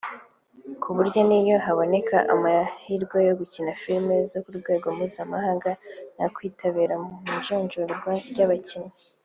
kuburyo 0.81 1.19
n’iyo 1.27 1.57
haboneka 1.65 2.17
amahirwe 2.33 3.17
yo 3.27 3.33
gukina 3.39 3.71
filime 3.81 4.15
zo 4.31 4.39
ku 4.43 4.51
rwego 4.59 4.87
mpuzamahanga 4.95 5.71
nakwitabira 6.17 6.95
mu 7.03 7.11
ijonjorwa 7.37 8.09
ry’abakinnyi(Casting) 8.31 9.15